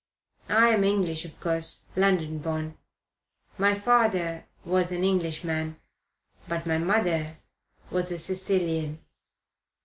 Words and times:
I 0.49 0.69
am 0.69 0.83
English, 0.83 1.25
of 1.25 1.39
course 1.39 1.83
London 1.95 2.39
born. 2.39 2.75
My 3.59 3.75
father 3.75 4.47
was 4.65 4.91
an 4.91 5.03
Englishman; 5.03 5.79
but 6.47 6.65
my 6.65 6.79
mother 6.79 7.37
was 7.91 8.11
a 8.11 8.17
Sicilian. 8.17 8.99